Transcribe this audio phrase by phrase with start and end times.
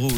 [0.00, 0.12] Rouge.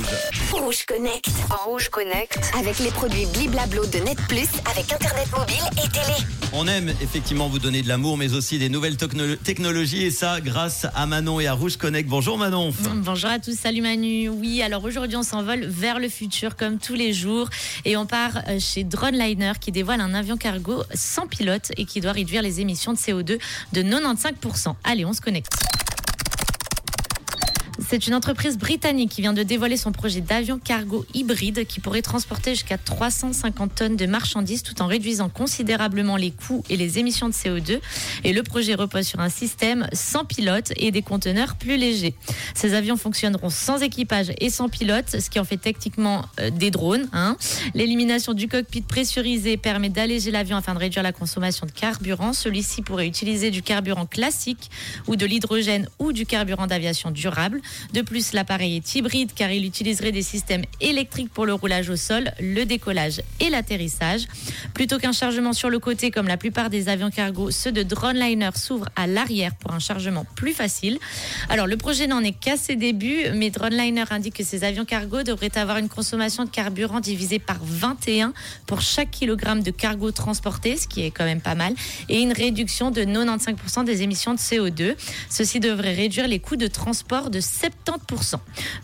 [0.53, 1.30] Rouge Connect.
[1.48, 2.38] En Rouge Connect.
[2.58, 6.18] Avec les produits Bliblablo de Net Plus, avec Internet mobile et télé.
[6.53, 10.43] On aime effectivement vous donner de l'amour, mais aussi des nouvelles techno- technologies, et ça
[10.43, 12.11] grâce à Manon et à Rouge Connect.
[12.11, 12.74] Bonjour Manon.
[12.96, 14.29] Bonjour à tous, salut Manu.
[14.29, 17.49] Oui, alors aujourd'hui on s'envole vers le futur comme tous les jours
[17.87, 22.03] et on part euh, chez Droneliner qui dévoile un avion cargo sans pilote et qui
[22.03, 23.39] doit réduire les émissions de CO2
[23.73, 24.75] de 95%.
[24.85, 25.55] Allez, on se connecte.
[27.89, 32.03] C'est une entreprise britannique qui vient de dévoiler son projet d'avion cargo hybride qui pourrait
[32.03, 37.29] transporter jusqu'à 350 tonnes de marchandises tout en réduisant considérablement les coûts et les émissions
[37.29, 37.80] de CO2.
[38.25, 42.15] Et le projet repose sur un système sans pilote et des conteneurs plus légers.
[42.55, 46.70] Ces avions fonctionneront sans équipage et sans pilote, ce qui en fait techniquement euh, des
[46.70, 47.09] drones.
[47.12, 47.37] hein.
[47.75, 52.33] L'élimination du cockpit pressurisé permet d'alléger l'avion afin de réduire la consommation de carburant.
[52.34, 54.70] Celui-ci pourrait utiliser du carburant classique
[55.06, 57.61] ou de l'hydrogène ou du carburant d'aviation durable.
[57.92, 61.97] De plus, l'appareil est hybride car il utiliserait des systèmes électriques pour le roulage au
[61.97, 64.27] sol, le décollage et l'atterrissage.
[64.75, 68.50] Plutôt qu'un chargement sur le côté comme la plupart des avions cargo, ceux de Droneliner
[68.55, 70.98] s'ouvrent à l'arrière pour un chargement plus facile.
[71.48, 75.23] Alors le projet n'en est qu'à ses débuts, mais Droneliner indique que ces avions cargo
[75.23, 78.33] devraient avoir une consommation de carburant divisée par 21
[78.67, 81.75] pour chaque kilogramme de cargo transporté, ce qui est quand même pas mal,
[82.08, 84.95] et une réduction de 95% des émissions de CO2.
[85.28, 88.36] Ceci devrait réduire les coûts de transport de 70%.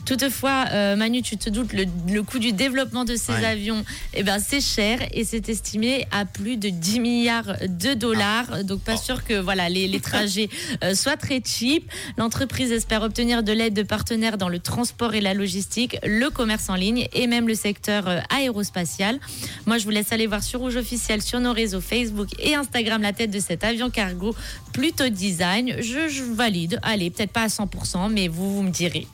[0.05, 3.45] Toutefois, euh, Manu, tu te doutes, le, le coût du développement de ces Ouais.
[3.45, 8.65] avions, eh ben, c'est cher et c'est estimé à plus de 10 milliards de dollars.
[8.65, 10.49] Donc, pas sûr que voilà, les, les trajets
[10.85, 11.91] euh, soient très cheap.
[12.17, 16.69] L'entreprise espère obtenir de l'aide de partenaires dans le transport et la logistique, le commerce
[16.71, 19.19] en ligne et même le secteur euh, aérospatial.
[19.67, 23.03] Moi, je vous laisse aller voir sur Rouge Officiel, sur nos réseaux Facebook et Instagram
[23.03, 24.35] la tête de cet avion cargo
[24.73, 25.77] plutôt design.
[25.81, 26.79] Je, je valide.
[26.83, 29.07] Allez, peut-être pas à 100%, mais vous, vous me direz.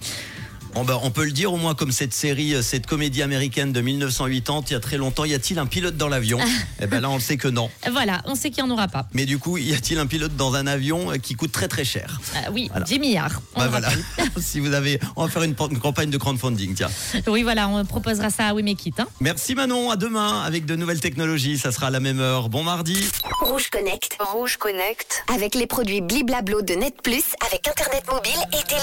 [0.75, 3.73] Bon, ben, on peut le dire au moins comme cette série, euh, cette comédie américaine
[3.75, 6.39] de 1980, il y a très longtemps, y a-t-il un pilote dans l'avion?
[6.81, 7.71] Eh ben là, on le sait que non.
[7.93, 9.07] Voilà, on sait qu'il n'y en aura pas.
[9.13, 11.85] Mais du coup, y a-t-il un pilote dans un avion euh, qui coûte très très
[11.85, 12.19] cher?
[12.37, 12.87] Euh, oui, Voilà.
[12.87, 13.41] 10 milliards.
[13.55, 13.89] on Bah voilà.
[13.91, 14.03] rappelle.
[14.43, 16.91] si vous avez, on va faire une, une campagne de crowdfunding, tiens.
[17.29, 19.07] Oui, voilà, on proposera ça à We Make It, hein.
[19.21, 22.49] Merci Manon, à demain avec de nouvelles technologies, ça sera à la même heure.
[22.49, 22.97] Bon mardi.
[23.43, 24.17] Rouge Connect.
[24.33, 25.23] Rouge Connect.
[25.33, 28.81] Avec les produits Bliblablo de Net Plus, avec Internet mobile et télé.